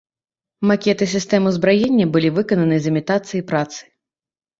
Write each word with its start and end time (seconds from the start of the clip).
Макеты 0.69 1.07
сістэм 1.13 1.49
узбраення 1.49 2.05
былі 2.15 2.29
выкананы 2.37 2.79
з 2.87 2.95
імітацыяй 2.95 3.43
працы. 3.53 3.81